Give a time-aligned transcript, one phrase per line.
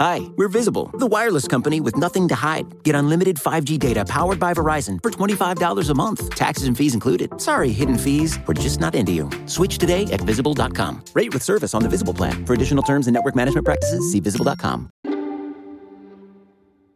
[0.00, 2.84] Hi, we're Visible, the wireless company with nothing to hide.
[2.84, 7.40] Get unlimited 5G data powered by Verizon for $25 a month, taxes and fees included.
[7.40, 9.28] Sorry, hidden fees, we're just not into you.
[9.46, 11.02] Switch today at visible.com.
[11.14, 12.46] Rate with service on the Visible plan.
[12.46, 14.88] For additional terms and network management practices, see visible.com.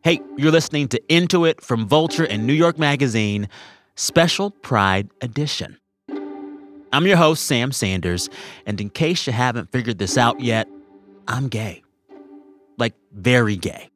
[0.05, 3.49] Hey, you're listening to Into It from Vulture and New York Magazine,
[3.97, 5.77] Special Pride Edition.
[6.93, 8.29] I'm your host, Sam Sanders,
[8.65, 10.69] and in case you haven't figured this out yet,
[11.27, 11.83] I'm gay
[12.83, 13.89] like very gay.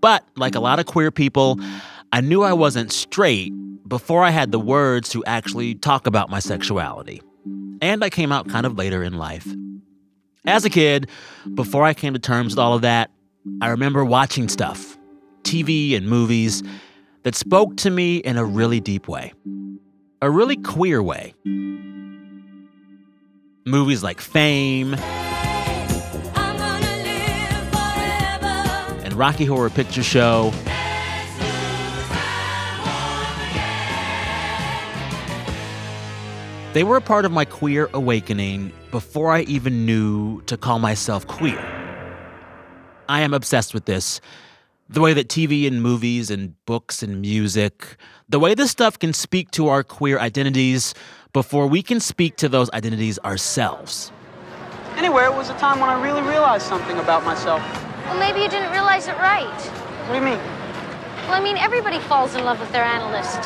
[0.00, 1.58] But like a lot of queer people,
[2.12, 3.52] I knew I wasn't straight
[3.88, 7.20] before I had the words to actually talk about my sexuality.
[7.82, 9.46] And I came out kind of later in life.
[10.46, 11.10] As a kid,
[11.54, 13.10] before I came to terms with all of that,
[13.60, 14.96] I remember watching stuff,
[15.42, 16.62] TV and movies,
[17.24, 19.32] that spoke to me in a really deep way,
[20.22, 21.34] a really queer way.
[23.66, 24.94] Movies like Fame
[29.18, 30.52] Rocky Horror Picture Show.
[36.72, 41.26] They were a part of my queer awakening before I even knew to call myself
[41.26, 41.58] queer.
[43.08, 44.20] I am obsessed with this.
[44.88, 47.96] The way that TV and movies and books and music,
[48.28, 50.94] the way this stuff can speak to our queer identities
[51.32, 54.12] before we can speak to those identities ourselves.
[54.96, 57.87] Anyway, it was a time when I really realized something about myself.
[58.08, 59.60] Well, maybe you didn't realize it right.
[60.08, 60.38] What do you mean?
[61.28, 63.42] Well, I mean, everybody falls in love with their analyst.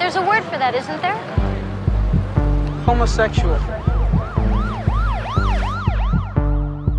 [0.00, 1.16] There's a word for that, isn't there?
[2.84, 3.56] Homosexual.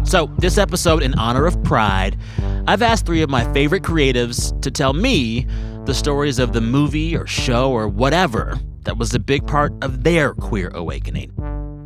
[0.05, 2.17] So, this episode, in honor of Pride,
[2.65, 5.45] I've asked three of my favorite creatives to tell me
[5.83, 10.03] the stories of the movie or show or whatever that was a big part of
[10.03, 11.33] their queer awakening.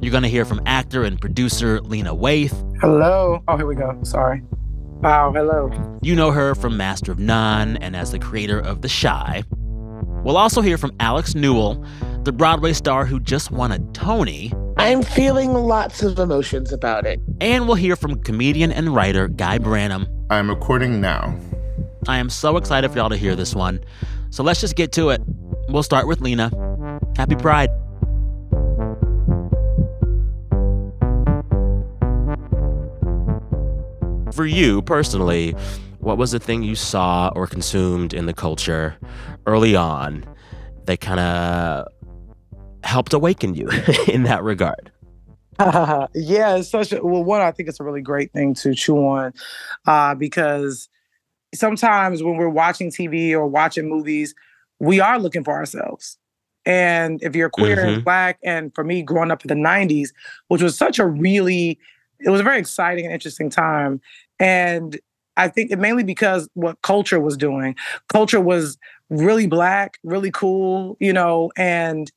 [0.02, 2.54] You're going to hear from actor and producer Lena Waithe.
[2.82, 3.42] Hello.
[3.48, 3.98] Oh, here we go.
[4.04, 4.44] Sorry.
[5.02, 5.72] Wow, hello.
[6.02, 9.44] You know her from Master of None and as the creator of The Chi.
[10.24, 11.84] We'll also hear from Alex Newell,
[12.24, 14.54] the Broadway star who just won a Tony.
[14.78, 17.20] I'm feeling lots of emotions about it.
[17.42, 20.08] And we'll hear from comedian and writer Guy Branum.
[20.30, 21.36] I'm recording now.
[22.08, 23.80] I am so excited for y'all to hear this one.
[24.30, 25.22] So let's just get to it.
[25.70, 26.52] We'll start with Lena.
[27.16, 27.70] Happy Pride.
[34.38, 35.52] For you personally,
[36.00, 38.96] what was the thing you saw or consumed in the culture
[39.46, 40.24] early on
[40.86, 41.88] that kind of
[42.84, 43.70] helped awaken you
[44.08, 44.92] in that regard?
[45.60, 47.24] yeah, it's such a well.
[47.24, 49.34] One, I think it's a really great thing to chew on
[49.88, 50.88] uh, because
[51.56, 54.36] sometimes when we're watching TV or watching movies,
[54.80, 56.20] we are looking for ourselves.
[56.64, 57.88] And if you're queer mm-hmm.
[57.88, 60.10] and black, and for me, growing up in the '90s,
[60.50, 61.80] which was such a really,
[62.20, 64.00] it was a very exciting and interesting time.
[64.40, 65.00] And
[65.38, 67.76] I think it mainly because what culture was doing.
[68.10, 68.78] Culture was
[69.10, 72.12] really black, really cool, you know, and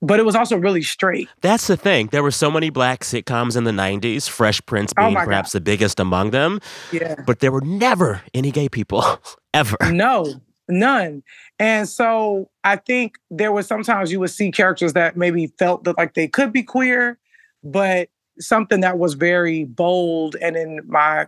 [0.00, 1.28] but it was also really straight.
[1.40, 2.08] That's the thing.
[2.12, 5.52] There were so many black sitcoms in the 90s, Fresh Prince oh being oh perhaps
[5.52, 5.58] God.
[5.58, 6.60] the biggest among them.
[6.92, 7.16] Yeah.
[7.26, 9.04] But there were never any gay people
[9.54, 9.76] ever.
[9.90, 11.24] No, none.
[11.58, 15.98] And so I think there was sometimes you would see characters that maybe felt that
[15.98, 17.18] like they could be queer,
[17.64, 18.08] but
[18.38, 21.26] something that was very bold and in my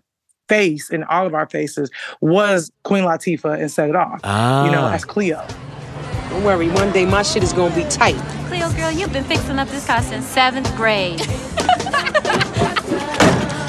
[0.50, 1.90] face in all of our faces
[2.20, 4.20] was Queen Latifah and set it off.
[4.24, 4.66] Ah.
[4.66, 5.46] You know, as Cleo.
[6.28, 8.16] Don't worry, one day my shit is gonna be tight.
[8.48, 11.18] Cleo, girl, you've been fixing up this car since seventh grade.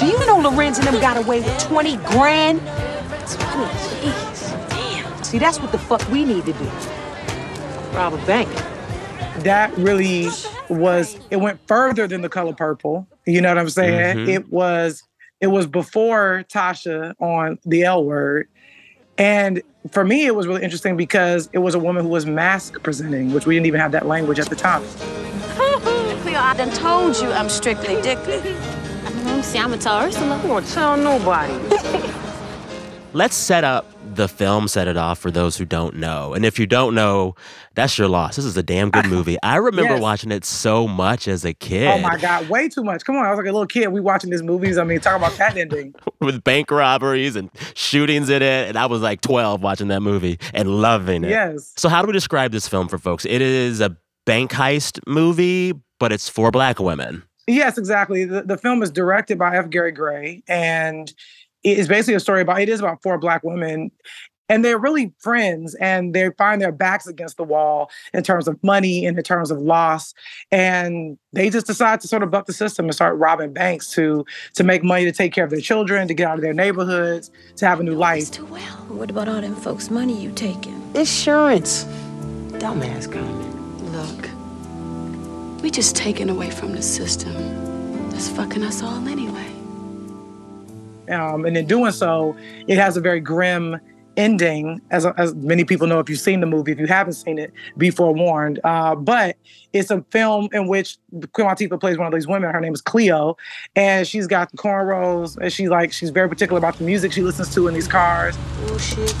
[0.00, 2.60] Do you know Lorenz and them got away with 20 grand?
[4.68, 5.24] Damn.
[5.24, 6.64] See, that's what the fuck we need to do.
[7.92, 8.48] Rob a bank.
[9.44, 10.28] That really
[10.68, 13.06] was, it went further than the color purple.
[13.26, 14.16] You know what I'm saying?
[14.16, 14.30] Mm-hmm.
[14.30, 15.04] It was
[15.42, 18.48] it was before Tasha on the L word.
[19.18, 19.60] And
[19.90, 23.34] for me, it was really interesting because it was a woman who was masc presenting,
[23.34, 24.82] which we didn't even have that language at the time.
[26.22, 28.18] Cleo, I done told you I'm strictly dick.
[29.42, 30.40] See, I'm gonna tell Ursula.
[30.40, 31.52] I won't tell nobody.
[33.12, 36.34] Let's set up the film set it off for those who don't know.
[36.34, 37.34] And if you don't know,
[37.74, 38.36] that's your loss.
[38.36, 39.36] This is a damn good movie.
[39.42, 40.02] I remember yes.
[40.02, 41.88] watching it so much as a kid.
[41.88, 43.04] Oh my God, way too much.
[43.04, 43.88] Come on, I was like a little kid.
[43.88, 44.78] We watching these movies.
[44.78, 45.94] I mean, talk about that ending.
[46.20, 48.68] With bank robberies and shootings in it.
[48.68, 51.30] And I was like 12 watching that movie and loving it.
[51.30, 51.72] Yes.
[51.76, 53.24] So, how do we describe this film for folks?
[53.24, 57.22] It is a bank heist movie, but it's for black women.
[57.46, 58.24] Yes, exactly.
[58.24, 59.68] The, the film is directed by F.
[59.68, 61.12] Gary Gray and
[61.64, 63.90] it is basically a story about it is about four black women
[64.48, 68.62] and they're really friends and they find their backs against the wall in terms of
[68.62, 70.12] money and in terms of loss
[70.50, 74.24] and they just decide to sort of buck the system and start robbing banks to
[74.54, 77.30] to make money to take care of their children to get out of their neighborhoods
[77.56, 80.82] to have a new life too well what about all them folks money you taking
[80.94, 81.84] Insurance.
[82.60, 83.82] Dumbass comment.
[83.92, 89.31] Look, we just taken away from the system that's fucking us all anyway.
[91.10, 93.78] Um, and in doing so it has a very grim
[94.18, 97.38] ending as, as many people know if you've seen the movie if you haven't seen
[97.38, 99.36] it be forewarned uh, but
[99.72, 100.98] it's a film in which
[101.32, 103.34] queen latifah plays one of these women her name is cleo
[103.74, 107.22] and she's got the cornrows and she's like she's very particular about the music she
[107.22, 109.14] listens to in these cars Bullshit.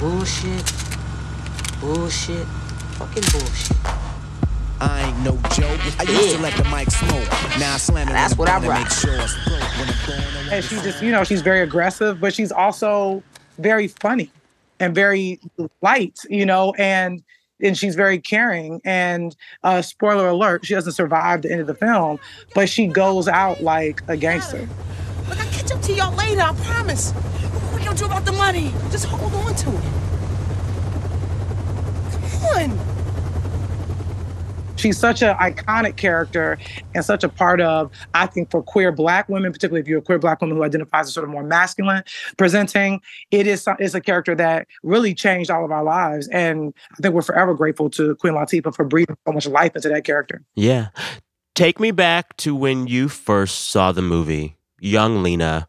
[0.00, 0.72] Bullshit.
[1.78, 2.46] Bullshit.
[2.96, 4.09] Fucking bullshit.
[4.80, 5.80] I ain't no joke.
[6.00, 7.28] I used to let the mic smoke.
[7.58, 8.90] Now I slam it That's what I bone to rock.
[8.90, 9.60] sure it's broke.
[9.60, 13.22] When I'm blowing away and she just you know she's very aggressive but she's also
[13.58, 14.30] very funny
[14.80, 15.38] and very
[15.82, 17.22] light you know and
[17.62, 21.74] and she's very caring and uh spoiler alert she doesn't survive the end of the
[21.74, 22.18] film
[22.54, 24.66] but she goes out like a gangster
[25.28, 27.12] Look, I'll catch up to y'all later, I promise.
[27.12, 28.72] What we gonna do about the money?
[28.90, 29.82] Just hold on to it.
[32.32, 32.99] Come on.
[34.80, 36.58] She's such an iconic character
[36.94, 40.02] and such a part of i think for queer black women particularly if you're a
[40.02, 42.02] queer black woman who identifies as sort of more masculine
[42.36, 43.00] presenting
[43.30, 47.14] it is it's a character that really changed all of our lives and i think
[47.14, 50.88] we're forever grateful to queen latifah for breathing so much life into that character Yeah.
[51.54, 55.66] Take me back to when you first saw the movie, young Lena.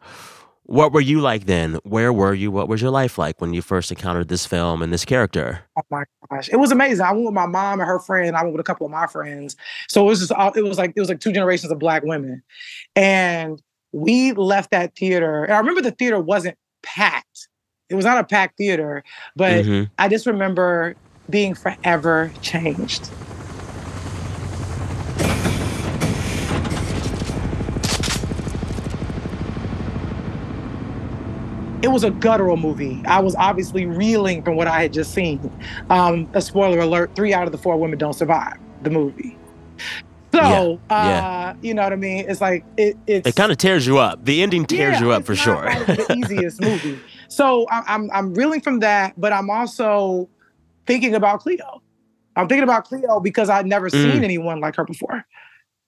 [0.64, 1.74] What were you like then?
[1.82, 2.50] Where were you?
[2.50, 5.60] What was your life like when you first encountered this film and this character?
[5.76, 7.04] Oh my gosh, it was amazing.
[7.04, 8.36] I went with my mom and her friend.
[8.36, 9.56] I went with a couple of my friends.
[9.88, 12.04] So it was just all, it was like it was like two generations of black
[12.04, 12.42] women,
[12.94, 13.60] and
[13.90, 15.44] we left that theater.
[15.44, 17.48] And I remember the theater wasn't packed.
[17.90, 19.02] It was not a packed theater,
[19.36, 19.90] but Mhm.
[19.98, 20.94] I just remember
[21.28, 23.10] being forever changed.
[31.82, 33.02] It was a guttural movie.
[33.06, 35.50] I was obviously reeling from what I had just seen.
[35.90, 39.40] Um, a spoiler alert: three out of the four women don't survive the movie.
[40.34, 41.52] So, Yeah, uh, yeah.
[41.60, 42.24] you know what I mean?
[42.28, 42.96] It's like it.
[43.06, 44.24] It's It kind of tears you up.
[44.24, 45.64] The ending tears yeah, you up for sure.
[45.64, 47.02] the easiest movie.
[47.28, 50.30] So I, I'm I'm reeling from that, but I'm also
[50.86, 51.82] thinking about Cleo.
[52.36, 53.92] I'm thinking about Cleo because I'd never Mm.
[54.12, 55.24] seen anyone like her before,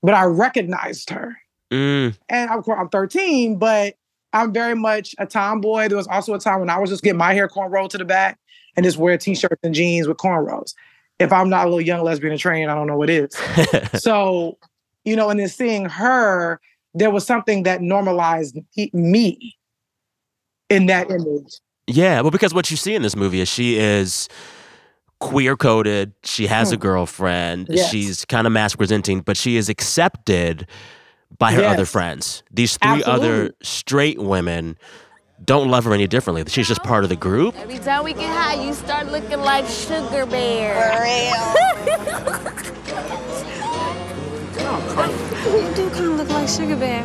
[0.03, 1.37] but I recognized her.
[1.73, 3.95] Mm, And of course, I'm 13, but
[4.35, 5.89] I'm very much a tomboy.
[5.89, 8.05] There was also a time when I was just getting my hair cornrowed to the
[8.05, 8.39] back
[8.77, 10.75] and just wear t-shirts and jeans with cornrows.
[11.19, 13.31] If I'm not a little young lesbian and trained, I don't know what is
[13.95, 14.59] so,
[15.05, 16.61] you know, and then seeing her,
[16.93, 18.59] there was something that normalized
[18.93, 19.57] me-
[20.69, 21.61] in that image.
[21.87, 24.29] yeah, well, because what you see in this movie is she is
[25.21, 26.13] queer coded.
[26.25, 26.81] She has a Hmm.
[26.83, 27.69] girlfriend.
[27.71, 27.91] Yes.
[27.91, 30.67] She's kind of masc presenting, but she is accepted
[31.39, 32.43] by her other friends.
[32.51, 34.77] These three other straight women
[35.45, 36.45] don't love her any differently.
[36.47, 37.55] She's just part of the group.
[37.57, 40.93] Every time we get high, you start looking like Sugar Bear.
[40.93, 42.75] For real.
[44.55, 47.05] you do kind of look like sugar bear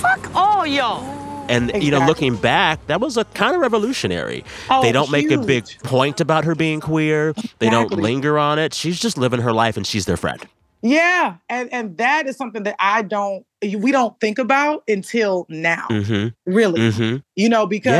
[0.00, 1.02] Fuck all y'all.
[1.48, 4.44] And you know, looking back, that was a kind of revolutionary.
[4.68, 7.34] Oh, they don't make a big point about her being queer.
[7.60, 8.74] They don't linger on it.
[8.74, 10.44] She's just living her life, and she's their friend.
[10.82, 15.86] Yeah, and and that is something that I don't we don't think about until now.
[15.90, 16.52] Mm-hmm.
[16.52, 16.80] Really.
[16.80, 17.16] Mm-hmm.
[17.34, 17.92] You know, because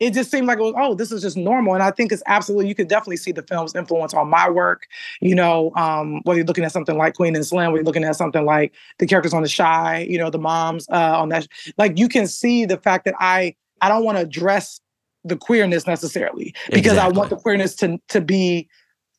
[0.00, 0.08] Yeah.
[0.08, 1.74] it just seemed like it was, oh, this is just normal.
[1.74, 4.86] And I think it's absolutely, you could definitely see the film's influence on my work.
[5.20, 8.04] You know, um, whether you're looking at something like Queen and Slim, whether you're looking
[8.04, 11.48] at something like the characters on The Chi, you know, the moms uh, on that,
[11.76, 14.80] like you can see the fact that I, I don't want to address
[15.24, 18.68] the queerness necessarily because I want the queerness to, to be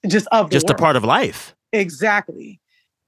[0.08, 1.54] just of Just a part of life.
[1.74, 2.60] Exactly.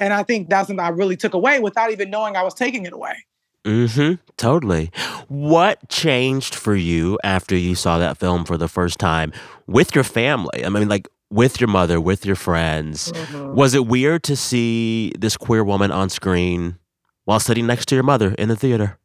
[0.04, 2.86] And I think that's something I really took away without even knowing I was taking
[2.86, 3.26] it away.
[3.64, 4.16] Mm-hmm.
[4.36, 4.92] Totally.
[5.30, 9.32] What changed for you after you saw that film for the first time
[9.66, 10.66] with your family?
[10.66, 13.14] I mean, like with your mother, with your friends.
[13.14, 13.56] Mm-hmm.
[13.56, 16.78] Was it weird to see this queer woman on screen
[17.24, 19.00] while sitting next to your mother in the theater?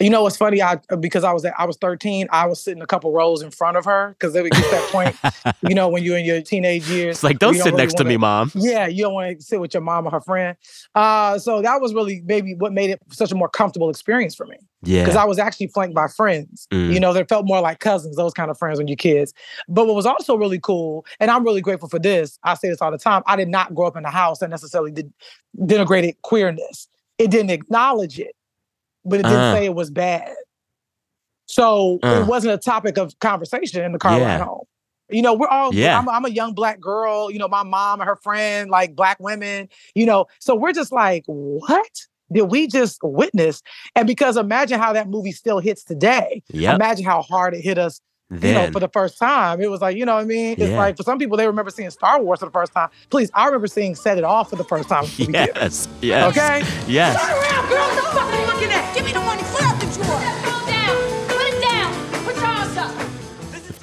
[0.00, 0.62] You know what's funny?
[0.62, 3.50] I because I was at, I was 13, I was sitting a couple rows in
[3.50, 6.88] front of her because there gets that point, you know, when you're in your teenage
[6.88, 7.16] years.
[7.16, 8.52] It's like, don't sit really next to me, mom.
[8.54, 10.56] Yeah, you don't want to sit with your mom or her friend.
[10.94, 14.46] Uh, so that was really maybe what made it such a more comfortable experience for
[14.46, 14.56] me.
[14.82, 15.02] Yeah.
[15.02, 16.92] Because I was actually flanked by friends, Mm.
[16.92, 19.34] you know, they felt more like cousins, those kind of friends when you're kids.
[19.68, 22.80] But what was also really cool, and I'm really grateful for this, I say this
[22.80, 25.12] all the time, I did not grow up in a house that necessarily did
[25.58, 26.86] denigrated queerness.
[27.18, 28.36] It didn't acknowledge it,
[29.08, 29.54] but it didn't Uh.
[29.54, 30.34] say it was bad.
[31.46, 32.20] So Uh.
[32.22, 34.32] it wasn't a topic of conversation in the car Yeah.
[34.38, 34.64] ride home.
[35.10, 35.98] You know, we're all, Yeah.
[35.98, 39.16] I'm, I'm a young black girl, you know, my mom and her friend, like black
[39.20, 41.88] women, you know, so we're just like, what
[42.30, 43.62] did we just witness?
[43.96, 46.42] And because imagine how that movie still hits today.
[46.50, 46.74] Yep.
[46.74, 49.62] Imagine how hard it hit us, you know, for the first time.
[49.62, 50.56] It was like, you know what I mean?
[50.58, 50.76] It's Yeah.
[50.76, 52.90] like for some people, they remember seeing Star Wars for the first time.
[53.08, 55.04] Please, I remember seeing Set It Off for the first time.
[55.04, 55.88] in movie theaters.
[56.02, 56.36] Yes.
[56.36, 56.36] Yes.
[56.36, 56.92] Okay?
[56.92, 57.18] Yes.
[57.18, 57.94] Turn around, girl.
[57.94, 58.94] Don't fucking looking at.
[58.94, 58.97] Give me the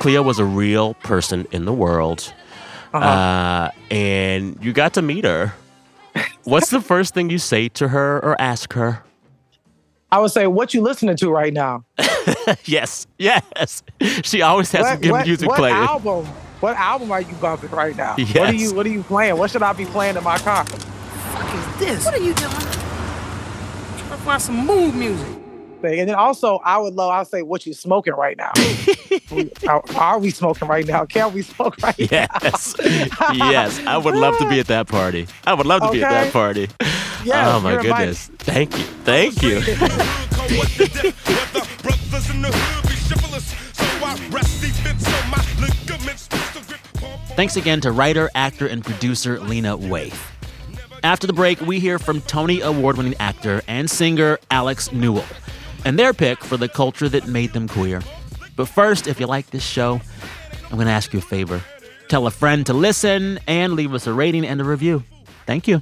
[0.05, 2.31] Cleo was a real person in the world,
[2.93, 3.71] uh Uh-huh.
[3.89, 5.55] and you got to meet her.
[6.43, 9.01] What's the first thing you say to her or ask her?
[10.11, 11.85] I would say, what you listening to right now?
[12.65, 13.81] yes, yes.
[14.21, 15.75] She always has some what, good what- music what playing.
[15.75, 16.25] album?
[16.59, 18.15] What album are you bumping right now?
[18.15, 19.37] What are you What are you playing?
[19.39, 20.65] What should I be playing in my car?
[20.65, 22.05] What is this?
[22.05, 22.51] What are you doing?
[22.51, 25.44] Trying to find some mood music.
[25.81, 25.99] Thing.
[25.99, 27.11] And then also, I would love.
[27.11, 28.51] I'll say, what you smoking right now?
[29.67, 31.05] Are, are we smoking right now?
[31.05, 32.27] Can we smoke right now?
[32.41, 32.75] Yes,
[33.33, 33.79] yes.
[33.85, 35.27] I would love to be at that party.
[35.45, 36.69] I would love to be at that party.
[37.23, 37.87] Yes, oh my invited.
[37.87, 38.27] goodness!
[38.39, 39.61] Thank you, thank you.
[47.35, 50.15] Thanks again to writer, actor, and producer Lena Waithe.
[51.03, 55.25] After the break, we hear from Tony Award winning actor and singer Alex Newell
[55.85, 58.01] and their pick for the culture that made them queer.
[58.57, 60.01] But first, if you like this show,
[60.65, 61.61] I'm going to ask you a favor.
[62.09, 65.03] Tell a friend to listen and leave us a rating and a review.
[65.45, 65.81] Thank you.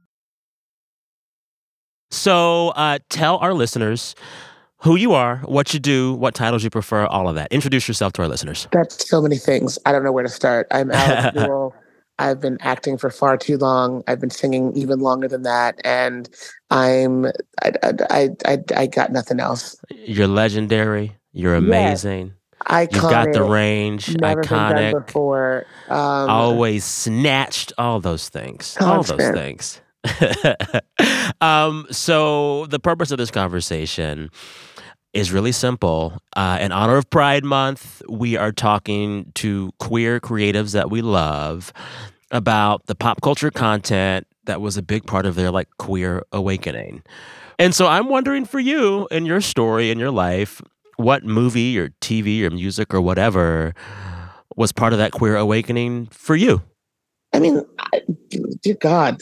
[2.11, 4.15] So uh, tell our listeners
[4.77, 7.51] who you are, what you do, what titles you prefer, all of that.
[7.51, 8.67] Introduce yourself to our listeners.
[8.71, 9.77] That's so many things.
[9.85, 10.67] I don't know where to start.
[10.71, 11.73] I'm Alex Newell.
[12.19, 14.03] I've been acting for far too long.
[14.07, 16.29] I've been singing even longer than that, and
[16.69, 17.25] I'm
[17.63, 17.71] I
[18.11, 19.75] I I, I got nothing else.
[19.89, 21.17] You're legendary.
[21.33, 22.33] You're amazing.
[22.67, 22.93] Iconic.
[22.93, 24.15] You've got the range.
[24.17, 25.05] Never iconic.
[25.05, 25.65] before.
[25.89, 27.73] Um, always snatched.
[27.79, 28.77] All those things.
[28.79, 29.80] All those things.
[31.41, 34.29] um, so the purpose of this conversation
[35.13, 36.17] is really simple.
[36.35, 41.73] Uh, in honor of Pride Month, we are talking to queer creatives that we love
[42.31, 47.03] about the pop culture content that was a big part of their like queer awakening.
[47.59, 50.61] And so I'm wondering for you in your story in your life,
[50.97, 53.73] what movie or TV or music or whatever
[54.55, 56.61] was part of that queer awakening for you?
[57.33, 58.01] I mean, I,
[58.61, 59.21] dear God,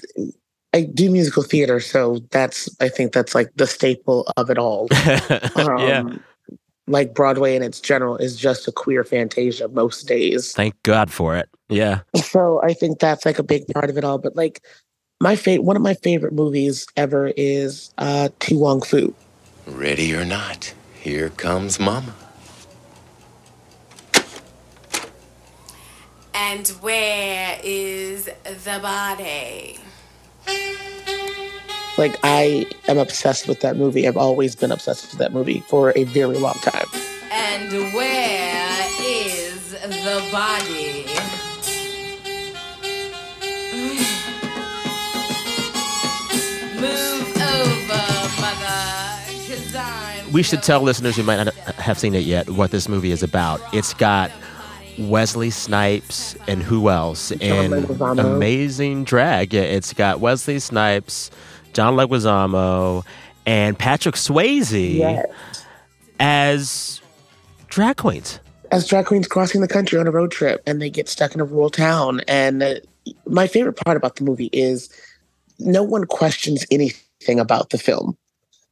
[0.74, 4.88] I do musical theater, so that's I think that's like the staple of it all.
[4.92, 6.02] yeah.
[6.02, 6.24] Um,
[6.88, 10.54] Like Broadway in its general is just a queer fantasia most days.
[10.54, 11.48] Thank God for it.
[11.70, 12.02] Yeah.
[12.16, 14.18] So I think that's like a big part of it all.
[14.18, 14.64] But like
[15.22, 19.14] my favorite, one of my favorite movies ever is uh, To Wong Foo.
[19.68, 22.16] Ready or not, here comes Mama.
[26.34, 29.78] And where is the body?
[31.98, 34.08] Like I am obsessed with that movie.
[34.08, 36.88] I've always been obsessed with that movie for a very long time.
[37.32, 41.06] And where is the body?
[46.80, 48.04] Move over,
[48.40, 48.80] mother,
[49.48, 52.88] 'cause I'm We should tell listeners who might not have seen it yet what this
[52.88, 53.60] movie is about.
[53.74, 54.32] It's got
[55.00, 57.32] Wesley Snipes and who else?
[57.32, 57.74] And
[58.20, 59.54] amazing drag.
[59.54, 61.32] Yeah, it's got Wesley Snipes,
[61.74, 63.06] John Leguizamo,
[63.46, 65.26] and Patrick Swayze Yes.
[66.20, 67.02] as
[67.68, 68.40] drag queens.
[68.72, 71.42] As drag queens crossing the country on a road trip and they get stuck in
[71.42, 72.22] a rural town.
[72.28, 72.76] And uh,
[73.26, 74.90] my favorite part about the movie is
[75.58, 78.18] no one questions anything about the film.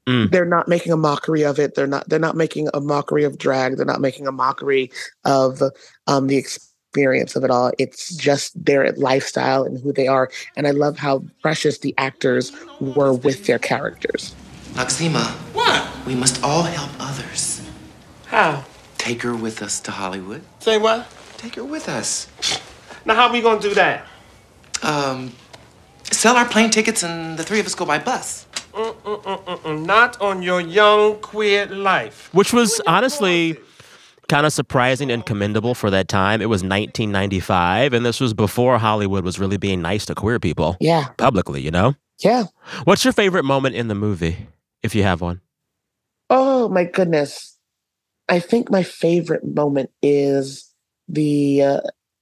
[0.07, 0.31] Mm.
[0.31, 1.75] They're not making a mockery of it.
[1.75, 2.07] They're not.
[2.07, 3.75] They're not making a mockery of drag.
[3.75, 4.89] They're not making a mockery
[5.25, 5.61] of
[6.07, 7.71] um, the experience of it all.
[7.77, 10.31] It's just their lifestyle and who they are.
[10.55, 14.33] And I love how precious the actors were with their characters.
[14.73, 15.25] Noxeema.
[15.53, 16.05] What?
[16.05, 17.61] We must all help others.
[18.27, 18.63] How?
[18.97, 20.41] Take her with us to Hollywood.
[20.59, 21.07] Say what?
[21.35, 22.27] Take her with us.
[23.05, 24.05] Now, how are we gonna do that?
[24.83, 25.33] Um,
[26.11, 28.45] sell our plane tickets and the three of us go by bus.
[28.77, 32.29] Not on your young queer life.
[32.33, 33.57] Which was honestly
[34.27, 36.41] kind of surprising and commendable for that time.
[36.41, 40.77] It was 1995, and this was before Hollywood was really being nice to queer people.
[40.79, 41.05] Yeah.
[41.17, 41.95] Publicly, you know?
[42.19, 42.45] Yeah.
[42.83, 44.47] What's your favorite moment in the movie,
[44.83, 45.41] if you have one?
[46.29, 47.57] Oh my goodness.
[48.27, 50.73] I think my favorite moment is
[51.07, 51.81] the uh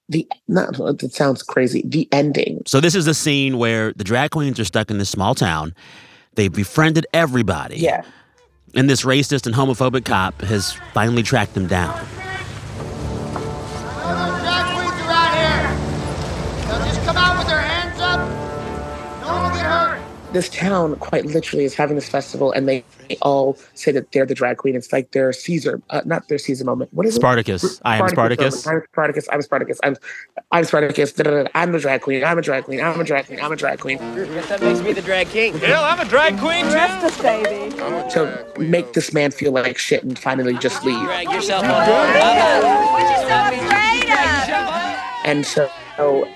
[0.09, 1.83] the not it sounds crazy.
[1.87, 2.61] The ending.
[2.67, 5.73] So this is the scene where the drag queens are stuck in this small town.
[6.35, 7.77] They've befriended everybody.
[7.77, 8.03] Yeah.
[8.73, 12.05] And this racist and homophobic cop has finally tracked them down.
[20.35, 22.83] This town quite literally is having this festival and they
[23.21, 24.75] all say that they're the drag queen.
[24.75, 26.93] It's like their Caesar, uh, not their Caesar moment.
[26.93, 27.63] What is Spartacus.
[27.63, 27.81] it?
[27.85, 28.67] I am Spartacus.
[28.67, 29.29] I'm Spartacus.
[29.31, 29.79] I'm Spartacus.
[29.81, 29.95] I'm
[30.51, 31.13] I'm Spartacus.
[31.55, 32.21] I'm the drag queen.
[32.25, 32.81] I'm a drag queen.
[32.81, 33.39] I'm a drag queen.
[33.39, 33.97] I'm a drag queen.
[33.97, 35.57] That makes me the drag king.
[35.57, 37.73] Hell, I'm a drag queen Justice, baby.
[37.77, 41.01] To make this man feel like shit and finally just leave.
[41.05, 41.69] Drag yourself on.
[41.71, 44.99] What you so afraid of?
[45.23, 45.71] And so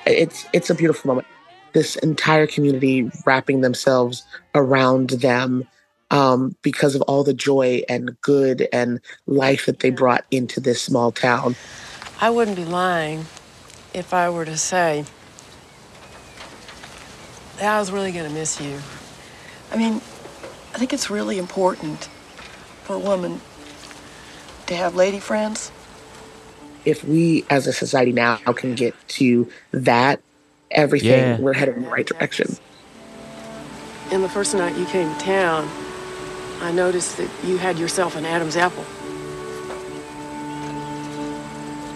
[0.05, 1.27] it's it's a beautiful moment.
[1.73, 4.23] This entire community wrapping themselves
[4.55, 5.67] around them
[6.11, 10.81] um, because of all the joy and good and life that they brought into this
[10.81, 11.55] small town.
[12.19, 13.25] I wouldn't be lying
[13.93, 15.05] if I were to say
[17.57, 18.79] that I was really going to miss you.
[19.71, 19.95] I mean,
[20.73, 22.05] I think it's really important
[22.83, 23.41] for a woman
[24.67, 25.71] to have lady friends.
[26.85, 30.21] If we as a society now can get to that,
[30.71, 31.37] everything, Yeah.
[31.39, 32.57] we're headed in the right direction.
[34.11, 35.69] And the first night you came to town,
[36.61, 38.83] I noticed that you had yourself an Adam's apple.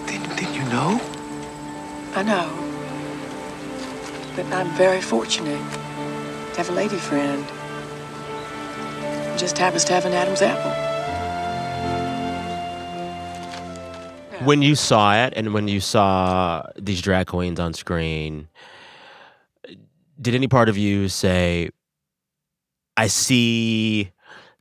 [0.07, 1.01] Didn't didn't you know?
[2.15, 2.49] I know.
[4.35, 5.59] But I'm very fortunate
[6.51, 7.43] to have a lady friend.
[7.43, 10.92] who Just happens to have an Adam's apple.
[14.45, 18.47] When you saw it and when you saw these drag queens on screen,
[20.21, 21.69] did any part of you say,
[22.97, 24.11] I see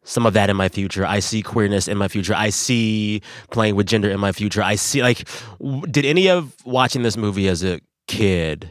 [0.04, 1.06] some of that in my future.
[1.06, 2.34] I see queerness in my future.
[2.34, 4.62] I see playing with gender in my future.
[4.62, 5.28] I see, like,
[5.60, 8.70] w- did any of watching this movie as a kid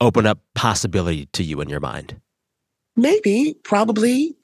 [0.00, 2.20] open up possibility to you in your mind?
[2.96, 4.34] Maybe, probably.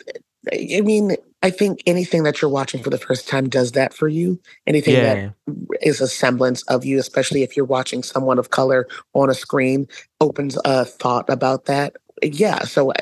[0.52, 4.08] I mean, I think anything that you're watching for the first time does that for
[4.08, 4.40] you.
[4.66, 5.30] Anything Yeah.
[5.46, 9.34] that is a semblance of you, especially if you're watching someone of color on a
[9.34, 9.86] screen,
[10.20, 11.96] opens a thought about that.
[12.22, 12.60] Yeah.
[12.64, 12.92] So,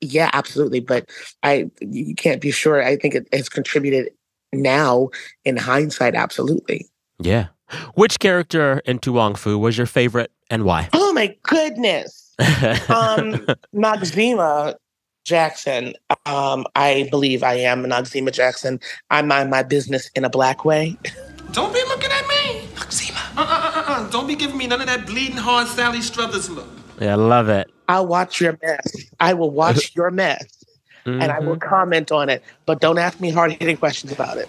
[0.00, 0.80] yeah, absolutely.
[0.80, 1.08] But
[1.42, 2.82] I, you can't be sure.
[2.82, 4.10] I think it has contributed
[4.52, 5.08] now
[5.44, 6.14] in hindsight.
[6.14, 6.86] Absolutely.
[7.18, 7.48] Yeah.
[7.94, 10.88] Which character in To Wong Foo was your favorite and why?
[10.92, 12.34] Oh my goodness.
[12.88, 14.74] um, Noxeema
[15.26, 15.94] Jackson.
[16.24, 18.80] Um, I believe I am Noxeema Jackson.
[19.10, 20.96] I mind my business in a black way.
[21.52, 22.68] Don't be looking at me.
[22.74, 23.36] Noxeema.
[23.36, 24.10] Uh-uh-uh-uh.
[24.10, 26.68] Don't be giving me none of that bleeding hard Sally Struthers look.
[27.00, 27.70] Yeah, I love it.
[27.88, 28.96] I'll watch your mess.
[29.20, 30.46] I will watch your mess
[31.06, 31.68] and I will mm-hmm.
[31.68, 34.48] comment on it, but don't ask me hard hitting questions about it.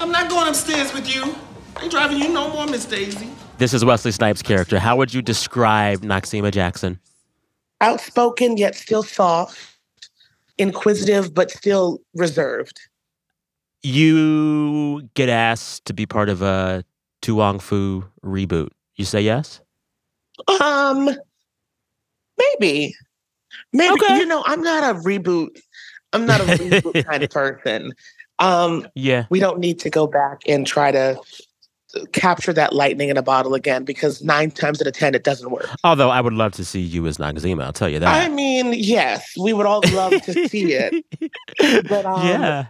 [0.00, 1.34] I'm not going upstairs with you.
[1.76, 3.28] I ain't driving you no more, Miss Daisy.
[3.58, 4.78] This is Wesley Snipes' character.
[4.78, 6.98] How would you describe Noxeema Jackson?
[7.80, 9.58] Outspoken yet still soft,
[10.58, 12.80] inquisitive but still reserved.
[13.82, 16.84] You get asked to be part of a
[17.22, 18.68] To Wong Foo reboot.
[18.96, 19.60] You say yes?
[20.60, 21.10] Um,
[22.38, 22.94] maybe,
[23.72, 23.96] maybe.
[24.10, 25.58] You know, I'm not a reboot.
[26.12, 27.92] I'm not a reboot kind of person.
[28.38, 29.26] Um, Yeah.
[29.30, 31.18] we don't need to go back and try to
[32.12, 35.50] capture that lightning in a bottle again because nine times out of ten it doesn't
[35.50, 35.68] work.
[35.84, 38.08] Although I would love to see you as Noxeema, I'll tell you that.
[38.08, 41.04] I mean, yes, we would all love to see it,
[41.88, 42.66] but um, yeah.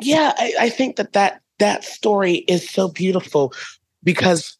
[0.00, 3.52] yeah, I, I think that that that story is so beautiful
[4.02, 4.56] because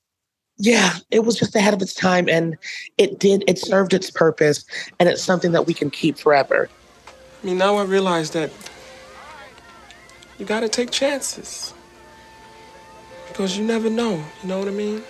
[0.58, 2.56] yeah, it was just ahead of its time and
[2.98, 4.64] it did it served its purpose
[5.00, 6.68] and it's something that we can keep forever.
[7.42, 8.52] I mean, now I realize that
[10.38, 11.74] you gotta take chances.
[13.32, 15.02] Because you never know, you know what I mean?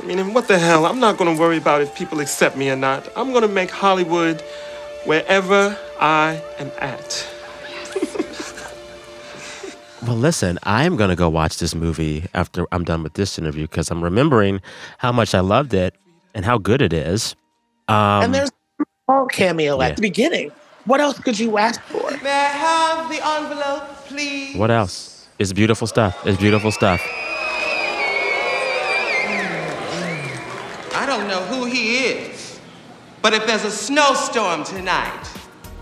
[0.00, 0.86] I mean, and what the hell?
[0.86, 3.06] I'm not gonna worry about if people accept me or not.
[3.16, 4.40] I'm gonna make Hollywood
[5.04, 7.28] wherever I am at.
[10.06, 13.62] Well, listen, I'm going to go watch this movie after I'm done with this interview
[13.62, 14.60] because I'm remembering
[14.98, 15.94] how much I loved it
[16.34, 17.34] and how good it is.
[17.88, 18.50] Um, and there's
[18.80, 19.86] a Paul cameo yeah.
[19.86, 20.52] at the beginning.
[20.84, 22.10] What else could you ask for?
[22.22, 24.56] May I have the envelope, please?
[24.56, 25.13] what else?
[25.44, 26.26] It's beautiful stuff.
[26.26, 27.02] It's beautiful stuff.
[30.94, 32.58] I don't know who he is,
[33.20, 35.28] But if there's a snowstorm tonight,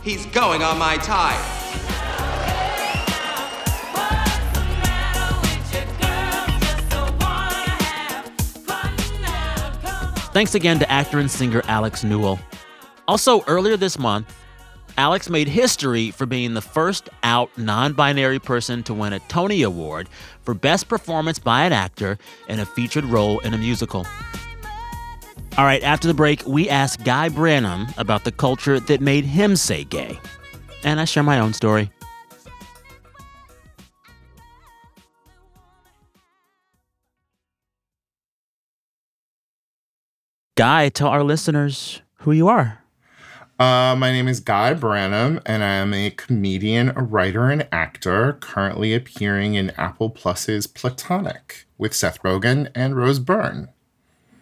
[0.03, 1.41] he's going on my tires.
[10.33, 12.41] Thanks again to actor and singer Alex Newell.
[13.07, 14.27] Also, earlier this month,
[14.97, 19.63] Alex made history for being the first out non binary person to win a Tony
[19.63, 20.09] Award
[20.43, 24.07] for Best Performance by an Actor in a Featured Role in a Musical.
[25.59, 29.57] All right, after the break, we ask Guy Branum about the culture that made him
[29.57, 30.19] say gay.
[30.83, 31.91] And I share my own story.
[40.57, 42.82] Guy, tell our listeners who you are.
[43.63, 48.33] Uh, my name is Guy Branum, and I am a comedian, a writer, and actor
[48.41, 53.69] currently appearing in Apple Plus's Platonic with Seth Rogen and Rose Byrne.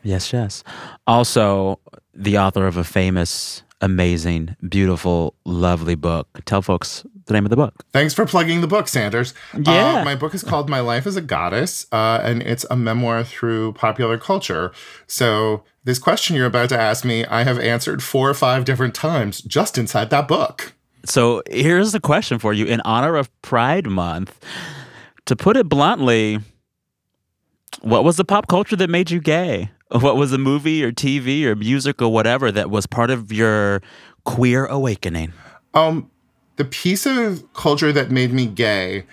[0.02, 0.64] Yes, yes.
[1.06, 1.80] Also,
[2.14, 6.40] the author of a famous, amazing, beautiful, lovely book.
[6.44, 7.84] Tell folks the name of the book.
[7.92, 9.34] Thanks for plugging the book, Sanders.
[9.54, 10.00] Yeah.
[10.00, 13.24] Uh, my book is called My Life as a Goddess, uh, and it's a memoir
[13.24, 14.72] through popular culture.
[15.06, 18.94] So, this question you're about to ask me, I have answered four or five different
[18.94, 20.74] times just inside that book.
[21.04, 24.38] So, here's the question for you in honor of Pride Month.
[25.26, 26.40] To put it bluntly,
[27.82, 29.70] what was the pop culture that made you gay?
[30.00, 33.82] What was a movie or TV or music or whatever that was part of your
[34.24, 35.32] queer awakening?
[35.74, 36.08] Um,
[36.56, 39.04] the piece of culture that made me gay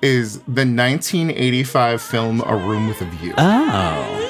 [0.00, 3.34] is the 1985 film A Room with a View.
[3.36, 4.28] Oh.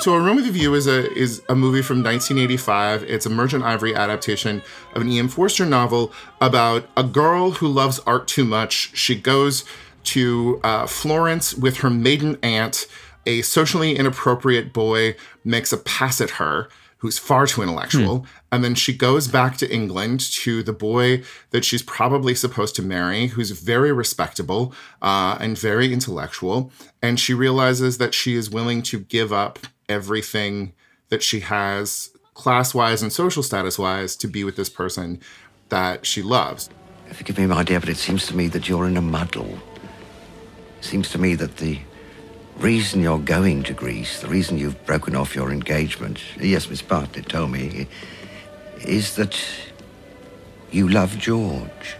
[0.00, 3.04] So, A Room with a View is a is a movie from 1985.
[3.04, 4.62] It's a Merchant Ivory adaptation
[4.94, 5.28] of an E.M.
[5.28, 8.96] Forster novel about a girl who loves art too much.
[8.96, 9.64] She goes
[10.04, 12.86] to uh, Florence with her maiden aunt.
[13.26, 16.68] A socially inappropriate boy makes a pass at her,
[17.04, 18.20] who's far too intellectual.
[18.20, 18.26] Hmm.
[18.52, 22.82] And then she goes back to England to the boy that she's probably supposed to
[22.82, 26.72] marry, who's very respectable uh, and very intellectual.
[27.02, 30.72] And she realizes that she is willing to give up everything
[31.10, 35.20] that she has, class wise and social status wise, to be with this person
[35.68, 36.70] that she loves.
[37.12, 39.58] Forgive me, my dear, but it seems to me that you're in a muddle.
[40.84, 41.78] It seems to me that the
[42.58, 47.26] reason you're going to Greece, the reason you've broken off your engagement, yes, Miss Bartlett
[47.26, 47.88] told me,
[48.82, 49.42] is that
[50.70, 51.96] you love George.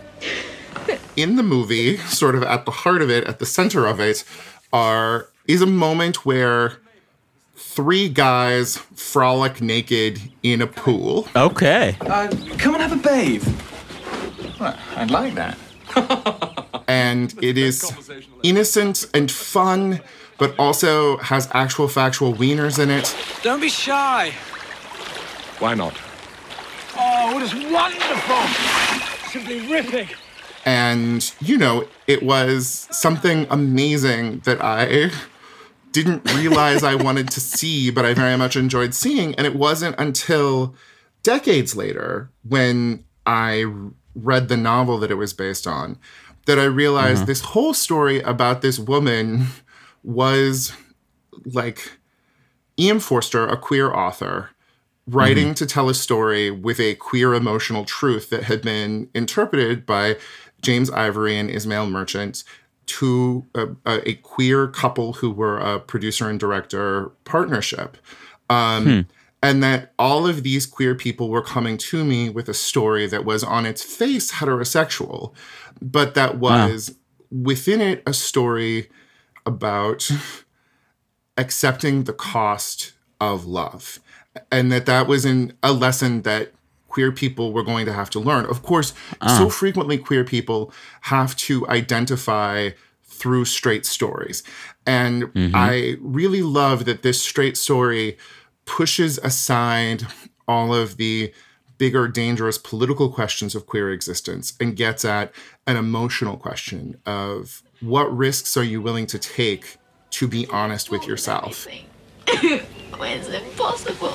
[1.17, 4.23] in the movie, sort of at the heart of it, at the center of it,
[4.71, 6.75] are is a moment where
[7.57, 11.27] three guys frolic naked in a pool.
[11.35, 11.97] Okay.
[12.03, 13.49] Uh, come and have a bathe.
[14.61, 16.51] Well, I'd like that.
[16.95, 17.93] and it is
[18.45, 20.01] innocent and fun,
[20.39, 23.17] but also has actual factual wieners in it.
[23.43, 24.33] Don't be shy.
[25.59, 25.95] Why not?
[26.97, 28.43] Oh, it is wonderful.
[29.31, 30.09] Simply ripping.
[30.65, 35.11] And, you know, it was something amazing that I
[35.91, 39.35] didn't realize I wanted to see, but I very much enjoyed seeing.
[39.35, 40.75] And it wasn't until
[41.25, 43.65] decades later when I
[44.15, 45.99] read the novel that it was based on
[46.47, 47.27] that I realized Mhm.
[47.27, 49.47] this whole story about this woman
[50.03, 50.73] was
[51.47, 51.93] like
[52.79, 53.01] E.M.
[53.01, 54.51] Forster, a queer author,
[55.07, 55.57] writing Mhm.
[55.57, 60.17] to tell a story with a queer emotional truth that had been interpreted by
[60.63, 62.43] James Ivory and Ismail Merchant
[62.87, 67.97] to a, a, a queer couple who were a producer and director partnership.
[68.51, 69.01] Um, Hmm.
[69.43, 73.27] And that all of these queer people were coming to me with a story that
[73.27, 75.35] was on its face heterosexual,
[75.85, 76.69] but that Wow.
[76.69, 76.95] was
[77.31, 78.89] within it a story
[79.47, 80.11] about
[81.37, 83.99] accepting the cost of love
[84.51, 86.53] and that that was in a lesson that
[86.89, 88.93] queer people were going to have to learn of course
[89.37, 89.49] so Ah.
[89.49, 92.71] frequently queer people have to identify
[93.05, 94.43] through straight stories
[94.87, 95.51] and Mhm.
[95.55, 98.17] i really love that this straight story
[98.65, 100.07] pushes aside
[100.47, 101.33] all of the
[101.79, 105.33] bigger dangerous political questions of queer existence and gets at
[105.67, 109.77] an emotional question of what risks are you willing to take
[110.11, 111.67] to be honest with yourself
[112.97, 114.15] Where's it possible?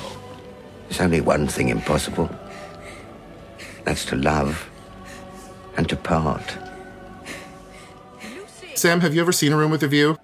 [0.88, 2.30] There's only one thing impossible.
[3.84, 4.68] That's to love
[5.76, 6.56] and to part.
[8.74, 10.18] Sam, have you ever seen A Room with a View?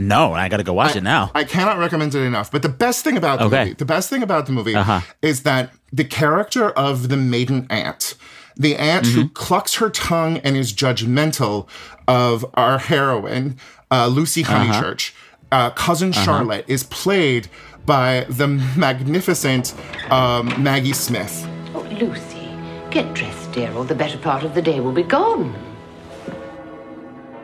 [0.00, 1.30] No, I got to go watch it now.
[1.34, 2.50] I cannot recommend it enough.
[2.50, 3.58] But the best thing about the Okay.
[3.64, 5.00] movie, the best thing about the movie Uh-huh.
[5.20, 8.14] is that the character of the maiden aunt,
[8.56, 9.34] the aunt who Mm-hmm.
[9.34, 11.68] clucks her tongue and is judgmental
[12.08, 13.56] of our heroine,
[13.90, 14.54] uh, Lucy Uh-huh.
[14.54, 15.12] Honeychurch,
[15.52, 16.24] uh, cousin Uh-huh.
[16.24, 17.48] Charlotte, is played
[17.84, 19.74] by the magnificent
[20.10, 21.46] um, Maggie Smith.
[21.74, 22.48] Oh, Lucy,
[22.90, 25.54] get dressed, dear, or the better part of the day will be gone.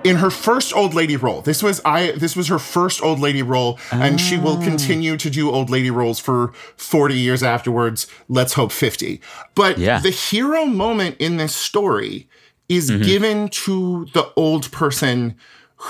[0.07, 1.41] In her first old lady role.
[1.41, 4.63] This was I this was her first old lady role and she will ah.
[4.63, 8.07] continue to do old lady roles for 40 years afterwards.
[8.29, 9.21] Let's hope 50.
[9.55, 9.99] But Yeah.
[9.99, 12.29] the hero moment in this story
[12.69, 13.03] is mm-hmm.
[13.03, 15.37] given to the old person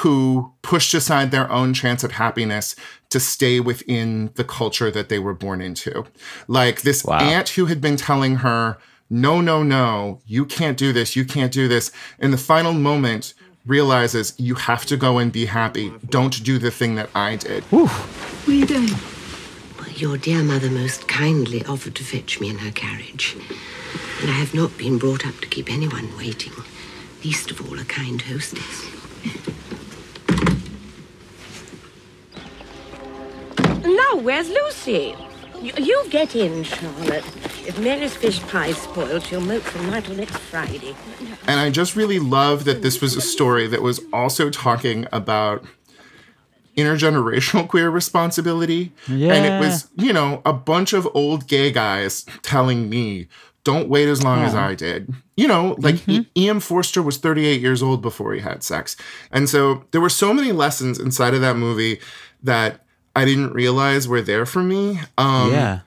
[0.00, 2.74] who pushed aside their own chance at happiness
[3.10, 6.04] to stay within the culture that they were born into.
[6.48, 11.14] Like this aunt who had been telling her, no, no, no, you can't do this,
[11.14, 11.92] you can't do this.
[12.18, 13.34] In the final moment,
[13.66, 15.92] realizes you have to go and be happy.
[16.08, 17.64] Don't do the thing that I did.
[17.64, 17.86] Where
[18.46, 18.90] are you going?
[19.78, 23.36] Well, your dear mother most kindly offered to fetch me in her carriage.
[24.22, 26.52] And I have not been brought up to keep anyone waiting,
[27.24, 28.86] least of all a kind hostess.
[33.84, 35.14] Now, where's Lucy?
[35.62, 37.24] You, you get in, Charlotte.
[37.66, 40.94] If Mary's fish pie's spoiled, she'll mope from now till next Friday.
[41.46, 45.64] And I just really love that this was a story that was also talking about
[46.76, 48.92] intergenerational queer responsibility.
[49.08, 49.32] Yeah.
[49.32, 53.28] And it was, you know, a bunch of old gay guys telling me,
[53.64, 55.12] don't wait as long as I did.
[55.36, 56.10] You know, like mm-hmm.
[56.10, 56.60] E- E.M.
[56.60, 58.96] Forster was 38 years old before he had sex.
[59.32, 61.98] And so there were so many lessons inside of that movie
[62.44, 62.85] that
[63.16, 65.00] I didn't realize were there for me.
[65.18, 65.80] Um, Yeah.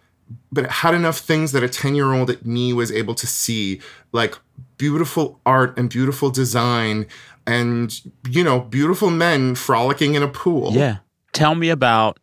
[0.52, 3.28] but it had enough things that a 10 year old at me was able to
[3.28, 3.80] see
[4.12, 4.36] like
[4.78, 7.06] beautiful art and beautiful design
[7.48, 10.98] and you know beautiful men frolicking in a pool Yeah.
[11.34, 12.20] Tell me about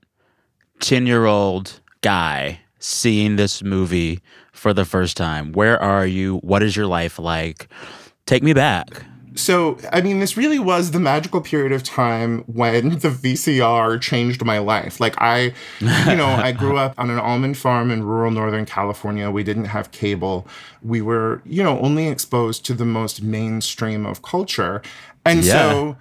[0.80, 4.20] 10 year old guy seeing this movie
[4.52, 5.52] for the first time.
[5.52, 6.38] Where are you?
[6.38, 7.68] What is your life like?
[8.26, 8.88] Take me back.
[9.36, 14.44] So i mean this really was the magical period of time when the vcr changed
[14.44, 18.30] my life like i you know i grew up on an almond farm in rural
[18.30, 20.46] northern california we didn't have cable
[20.82, 24.82] we were you know only exposed to the most mainstream of culture
[25.24, 25.52] and Yeah.
[25.52, 25.96] so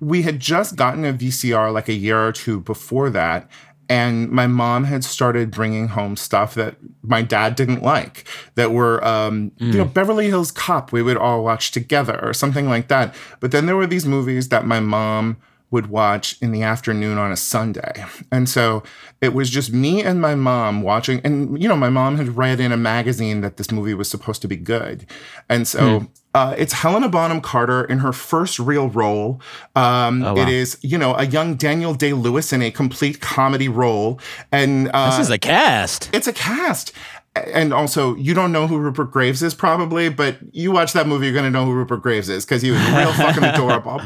[0.00, 3.48] we had just gotten a VCR like a year or two before that.
[3.90, 8.24] And my mom had started bringing home stuff that my dad didn't like,
[8.54, 12.68] that were, um, you know, Beverly Hills Cop, we would all watch together or something
[12.68, 13.14] like that.
[13.40, 15.36] But then there were these movies that my mom
[15.72, 18.04] would watch in the afternoon on a Sunday.
[18.32, 18.82] And so
[19.20, 21.20] it was just me and my mom watching.
[21.24, 24.42] And, you know, my mom had read in a magazine that this movie was supposed
[24.42, 25.06] to be good.
[25.48, 26.04] And so Hmm.
[26.34, 29.40] Uh, it's Helena Bonham Carter in her first real role.
[29.74, 30.42] Um, Oh, wow.
[30.42, 34.20] It is, you know, a young Daniel Day Lewis in a complete comedy role.
[34.52, 36.08] And uh, This is a cast.
[36.12, 36.92] It's a cast.
[37.34, 41.26] And also, you don't know who Rupert Graves is, probably, but you watch that movie,
[41.26, 44.00] you're going to know who Rupert Graves is because he was real fucking adorable.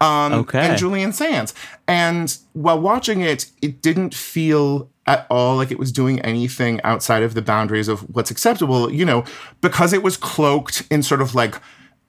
[0.00, 0.58] Um, Okay.
[0.58, 1.54] And Julian Sands.
[1.88, 7.22] And while watching it, it didn't feel at all like it was doing anything outside
[7.22, 9.24] of the boundaries of what's acceptable, you know,
[9.60, 11.60] because it was cloaked in sort of like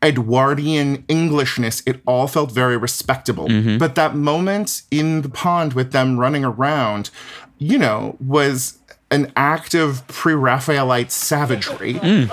[0.04, 3.48] Edwardian Englishness, it all felt very respectable.
[3.48, 3.78] Mm-hmm.
[3.78, 7.10] But that moment in the pond with them running around,
[7.58, 8.78] you know, was
[9.10, 11.94] an act of pre Raphaelite savagery.
[11.96, 12.30] Mm.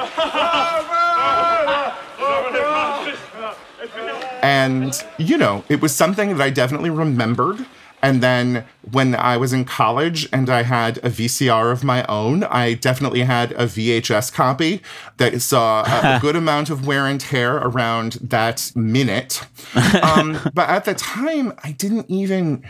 [4.43, 7.67] And, you know, it was something that I definitely remembered.
[8.03, 12.45] And then when I was in college and I had a VCR of my own,
[12.45, 14.83] I definitely had a VHS copy
[15.19, 19.47] that saw a good amount of wear and tear around that minute.
[20.03, 22.69] Um, but at the time, I didn't even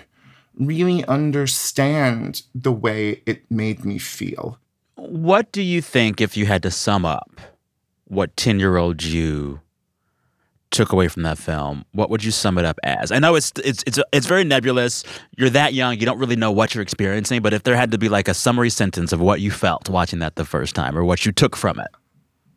[0.56, 4.58] really understand the way it made me feel.
[4.96, 7.40] What do you think if you had to sum up
[8.04, 9.60] what 10 year old you
[10.70, 11.85] took away from that film?
[11.92, 13.11] What would you sum it up as?
[13.12, 15.04] I know it's it's it's it's very nebulous.
[15.37, 17.98] You're that young, you don't really know what you're experiencing, but if there had to
[17.98, 21.04] be like a summary sentence of what you felt watching that the first time or
[21.04, 21.88] what you took from it.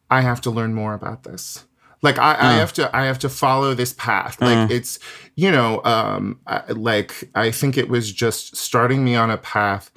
[0.10, 1.66] I have to learn more about this.
[2.04, 2.58] Like I, I Uh.
[2.60, 4.40] have to, I have to follow this path.
[4.42, 4.74] Like Uh.
[4.74, 5.00] it's,
[5.36, 9.90] you know, um, I, like I think it was just starting me on a path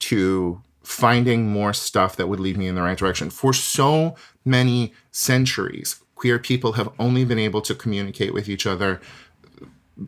[0.00, 3.30] to finding more stuff that would lead me in the right direction.
[3.30, 9.00] For so many centuries, queer people have only been able to communicate with each other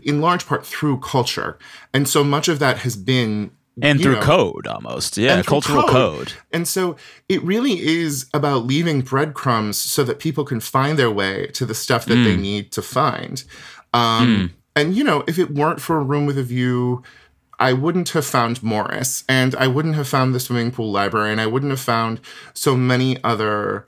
[0.03, 1.59] in large part through culture,
[1.94, 5.16] and so much of that has been And through know, code almost.
[5.16, 6.35] Yeah, cultural code.
[6.53, 6.96] And so
[7.29, 11.75] it really is about leaving breadcrumbs so that people can find their way to the
[11.75, 12.40] stuff that they Mm.
[12.51, 13.44] need to find.
[13.94, 17.03] Um, And, you know, if it weren't for a room with a view,
[17.59, 21.40] I wouldn't have found Maurice and I wouldn't have found the swimming pool library and
[21.40, 22.14] I wouldn't have found
[22.55, 23.87] so many other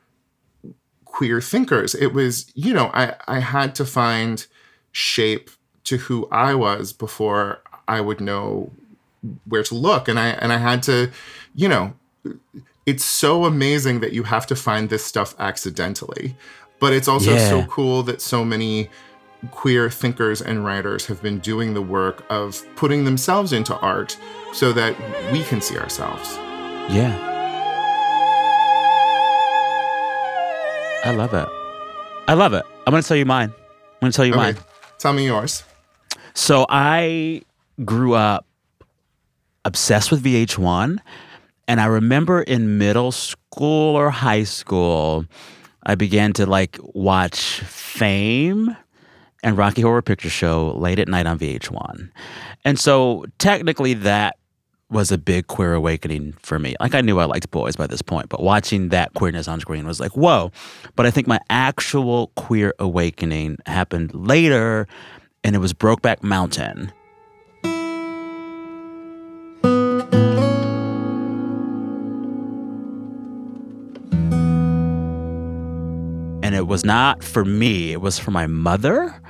[1.16, 1.94] queer thinkers.
[1.94, 4.36] It was, you know, I, I had to find
[4.92, 5.48] shape
[5.84, 8.70] to who I was before I would know
[9.48, 11.10] where to look and i and i had to
[11.54, 11.94] you know
[12.84, 16.36] it's so amazing that you have to find this stuff accidentally
[16.78, 17.48] but it's also Yeah.
[17.48, 18.90] so cool that so many
[19.50, 24.18] queer thinkers and writers have been doing the work of putting themselves into art
[24.52, 24.92] so that
[25.32, 26.28] we can see ourselves
[26.90, 27.33] Yeah.
[31.04, 31.48] I love it.
[32.28, 32.64] I love it.
[32.86, 33.50] I'm going to tell you mine.
[33.50, 34.40] I'm going to tell you Okay.
[34.52, 34.56] mine.
[34.98, 35.64] tell me yours
[36.34, 37.42] So I
[37.84, 38.46] grew up
[39.64, 40.98] obsessed with VH1.
[41.66, 45.24] And I remember in middle school or high school,
[45.84, 48.76] I began to like watch Fame
[49.42, 52.10] and Rocky Horror Picture Show late at night on VH1.
[52.64, 54.36] And so technically that
[54.90, 56.74] was a big queer awakening for me.
[56.80, 59.86] Like I knew I liked boys by this point, but watching that queerness on screen
[59.86, 60.52] was like, whoa.
[60.96, 64.86] But I think my actual queer awakening happened later,
[65.42, 66.92] and it was Brokeback Mountain.
[76.42, 79.20] And it was not for me, it was for my mother.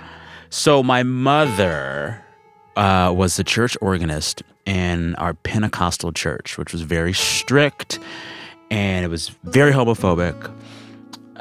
[0.50, 2.23] So my mother
[2.76, 7.98] uh, was the church organist in our Pentecostal church, which was very strict
[8.70, 10.52] and it was very homophobic.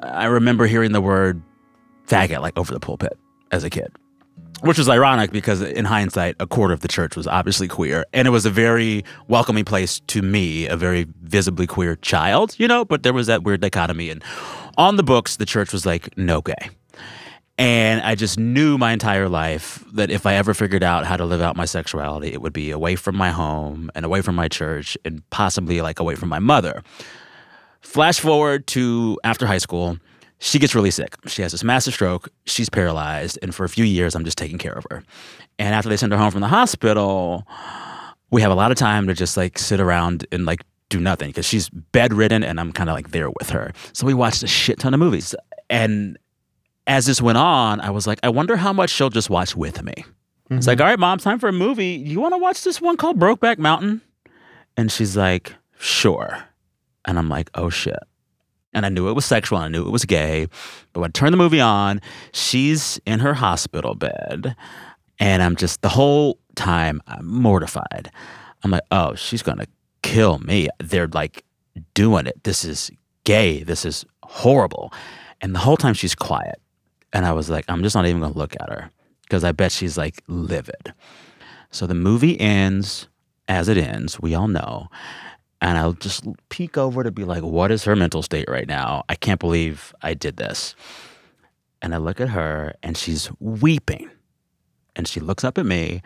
[0.02, 1.41] I remember hearing the word
[2.08, 3.17] faggot like over the pulpit
[3.52, 3.91] as a kid,
[4.62, 8.06] which was ironic because in hindsight, a quarter of the church was obviously queer.
[8.13, 12.67] And it was a very welcoming place to me, a very visibly queer child, you
[12.67, 14.10] know, but there was that weird dichotomy.
[14.10, 14.24] And
[14.78, 16.69] on the books, the church was like, no gay.
[17.58, 21.26] And I just knew my entire life that if I ever figured out how to
[21.26, 24.48] live out my sexuality, it would be away from my home and away from my
[24.48, 26.82] church and possibly like away from my mother.
[27.82, 29.98] Flash forward to after high school,
[30.39, 31.16] she gets really sick.
[31.28, 32.30] She has this massive stroke.
[32.46, 33.38] She's paralyzed.
[33.44, 35.04] And for a few years, I'm just taking care of her.
[35.60, 37.48] And after they send her home from the hospital,
[38.32, 41.30] we have a lot of time to just like sit around and like do nothing
[41.30, 43.74] because she's bedridden and I'm kind of like there with her.
[43.94, 45.36] So we watched a shit ton of movies.
[45.70, 46.18] And
[46.88, 49.84] as this went on, I was like, I wonder how much she'll just watch with
[49.84, 49.93] me.
[50.50, 50.84] It's like, mm-hmm.
[50.84, 51.93] all right, mom, time for a movie.
[51.93, 54.02] You want to watch this one called Brokeback Mountain?
[54.76, 56.43] And she's like, sure.
[57.06, 58.00] And I'm like, oh shit.
[58.74, 59.60] And I knew it was sexual.
[59.60, 60.48] and I knew it was gay.
[60.91, 62.02] But when I turn the movie on,
[62.34, 64.56] she's in her hospital bed.
[65.19, 68.12] And I'm just, the whole time, I'm mortified.
[68.63, 69.67] I'm like, oh, she's going to
[70.02, 70.69] kill me.
[70.80, 71.46] They're like
[71.93, 72.43] doing it.
[72.43, 72.91] This is
[73.24, 73.63] gay.
[73.63, 74.91] This is horrible.
[75.39, 76.60] And the whole time she's quiet.
[77.13, 78.89] And I was like, I'm just not even going to look at her
[79.21, 80.93] because I bet she's like livid.
[81.71, 83.08] So the movie ends
[83.47, 84.19] as it ends.
[84.19, 84.89] We all know.
[85.62, 89.04] And I'll just peek over to be like, what is her mental state right now?
[89.08, 90.76] I can't believe I did this.
[91.82, 94.10] And I look at her and she's weeping.
[94.95, 96.02] And she looks up at me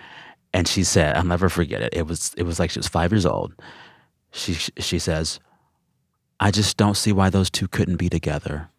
[0.53, 1.93] and she said, I'll never forget it.
[1.93, 3.53] It was it was like she was five years old.
[4.31, 5.39] She she says,
[6.39, 8.69] I just don't see why those two couldn't be together.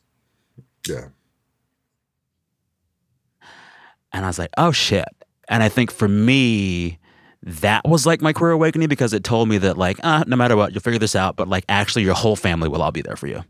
[0.89, 1.09] Yeah.
[4.13, 5.09] And I was like, oh shit.
[5.49, 6.99] And I think for me,
[7.43, 10.57] that was like my queer awakening because it told me that like, uh, no matter
[10.57, 11.37] what, you'll figure this out.
[11.37, 13.45] But like, actually, your whole family will all be there for you.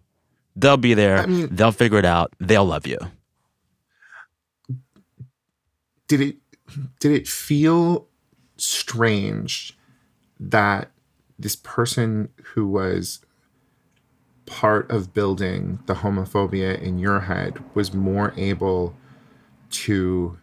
[0.57, 1.27] They'll be there.
[1.27, 2.33] they'll figure it out.
[2.41, 2.99] They'll love you.
[6.09, 6.37] did it
[6.99, 8.09] did it feel
[8.57, 9.77] strange
[10.41, 10.91] that
[11.39, 13.21] this person who was
[14.47, 18.95] part of building the homophobia in your head was more able
[19.71, 20.39] to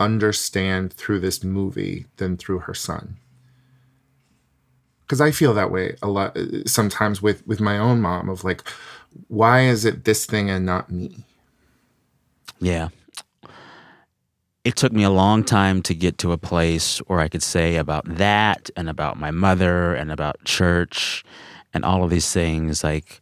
[0.00, 3.16] understand through this movie than through her son
[5.02, 6.36] because i feel that way a lot
[6.66, 8.66] sometimes with with my own mom of like
[9.28, 11.24] why is it this thing and not me
[12.60, 12.88] Yeah.
[14.64, 17.76] It took me a long time to get to a place where I could say
[17.76, 21.24] about that and about my mother and about church
[21.72, 22.84] and all of these things.
[22.84, 23.20] Like,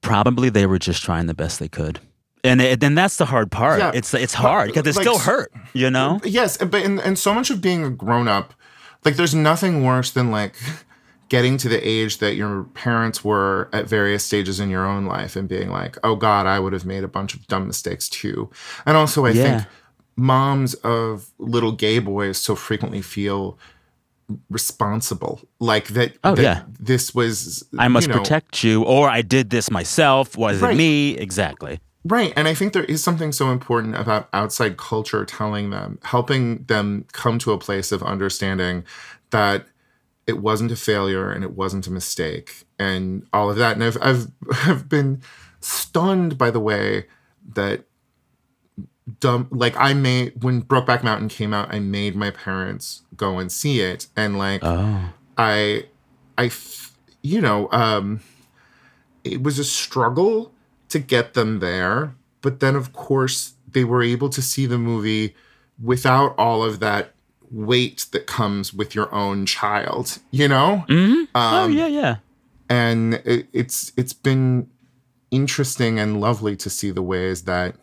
[0.00, 1.98] probably they were just trying the best they could.
[2.44, 3.78] And it, and that's the hard part.
[3.80, 3.90] Yeah.
[3.94, 6.20] It's it's hard because it Like, still hurt, you know?
[6.24, 8.52] Yes, but and, and so much of being a grown up,
[9.04, 10.54] like there's nothing worse than like
[11.30, 15.36] getting to the age that your parents were at various stages in your own life
[15.36, 18.50] and being like, oh God, I would have made a bunch of dumb mistakes too.
[18.84, 19.42] And also, I Yeah.
[19.60, 19.68] think
[20.16, 23.58] moms of little gay boys so frequently feel
[24.50, 26.16] responsible, like that.
[26.24, 26.62] Oh, that yeah.
[26.78, 27.64] this was.
[27.78, 30.36] I must you know, protect you, or I did this myself.
[30.36, 30.74] Was Right.
[30.74, 31.16] it me?
[31.16, 31.80] Exactly.
[32.04, 32.32] Right.
[32.36, 37.06] And I think there is something so important about outside culture telling them, helping them
[37.12, 38.84] come to a place of understanding
[39.30, 39.66] that
[40.26, 43.74] it wasn't a failure and it wasn't a mistake and all of that.
[43.76, 44.26] And I've I've
[44.68, 45.22] I've been
[45.60, 47.06] stunned by the way
[47.54, 47.84] that
[49.20, 53.50] dumb like I made when Brokeback Mountain came out, I made my parents go and
[53.50, 55.12] see it and like Oh.
[55.36, 55.86] I
[56.36, 58.20] I f- you know, um
[59.24, 60.53] it was a struggle
[60.94, 65.34] to get them there, but then of course they were able to see the movie
[65.82, 67.12] without all of that
[67.50, 70.84] weight that comes with your own child, you know?
[70.88, 71.26] Mhm.
[71.34, 72.16] oh Um, yeah, yeah.
[72.68, 74.68] and it, it's it's been
[75.30, 77.74] interesting and lovely to see the ways that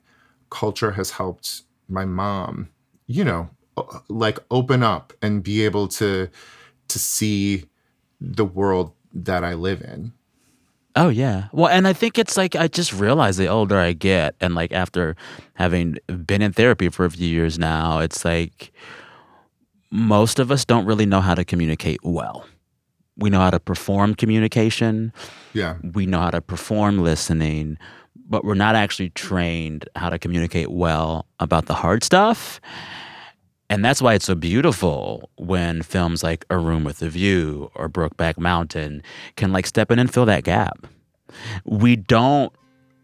[0.49, 2.69] culture has helped my mom
[3.07, 3.49] you know
[4.07, 6.29] like open up and be able to
[6.87, 7.65] to see
[8.21, 10.13] the world that i live in
[10.95, 11.47] Oh yeah.
[11.53, 14.71] Well, and I think it's like I just realize the older I get, and like
[14.71, 15.15] after
[15.53, 18.71] having been in therapy for a few years now, it's like
[19.89, 22.45] most of us don't really know how to communicate well.
[23.17, 25.13] We know how to perform communication.
[25.53, 25.77] Yeah.
[25.93, 27.77] We know how to perform listening,
[28.15, 32.59] but we're not actually trained how to communicate well about the hard stuff.
[33.71, 37.87] And that's why it's so beautiful when films like A Room with a View or
[37.87, 39.01] Brokeback Mountain
[39.37, 40.85] can like step in and fill that gap.
[41.63, 42.51] We don't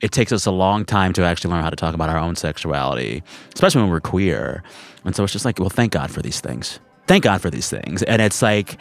[0.02, 2.36] it takes us a long time to actually learn how to talk about our own
[2.36, 3.24] sexuality,
[3.56, 4.62] especially when we're queer.
[5.06, 6.82] And so it's just like, well, thank God for these things.
[7.08, 8.04] Thank God for these things.
[8.04, 8.78] And it's like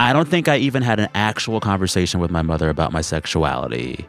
[0.00, 4.08] I don't think I even had an actual conversation with my mother about my sexuality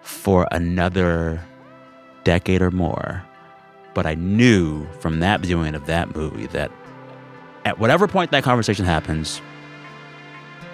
[0.00, 1.44] for another
[2.24, 3.22] decade or more.
[3.98, 6.70] But I knew from that viewing of that movie that
[7.64, 9.42] at whatever point that conversation happens,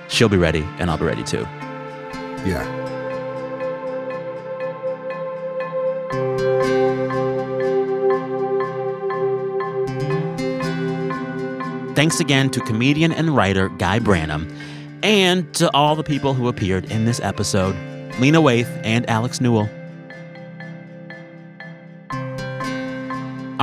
[0.09, 1.41] she'll be ready and I'll be ready too.
[2.45, 2.62] yeah
[11.95, 14.55] Thanks again to comedian and writer Guy Branum
[15.03, 17.75] and to all the people who appeared in this episode
[18.20, 19.70] Lena Waithe and Alex Newell.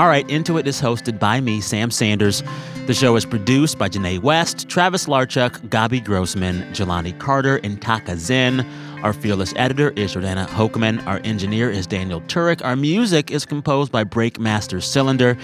[0.02, 2.42] All right, Into It is hosted by me, Sam Sanders.
[2.88, 8.18] The show is produced by Janae West, Travis Larchuk, Gabi Grossman, Jelani Carter, and Taka.
[9.04, 11.06] Our fearless editor is Jordana Hochman.
[11.06, 12.66] Our engineer is Daniel Turek.
[12.66, 15.38] Our music is composed by Breakmaster Cylinder.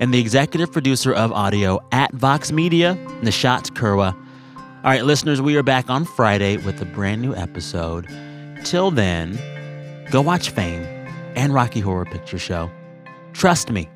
[0.00, 4.12] And the executive producer of audio at Vox Media, Nishat Kurwa.
[4.56, 8.08] All right, listeners, we are back on Friday with a brand new episode.
[8.64, 9.38] Till then,
[10.10, 10.82] go watch Fame
[11.36, 12.72] and Rocky Horror Picture Show.
[13.32, 13.88] Trust me,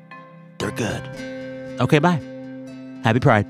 [0.57, 1.01] they're good.
[1.81, 2.21] Okay, bye.
[3.03, 3.45] Happy Pride.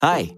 [0.00, 0.37] Hi,